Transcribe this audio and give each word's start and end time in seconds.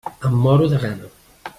Em 0.29 0.33
moro 0.43 0.65
de 0.71 0.79
gana. 0.87 1.07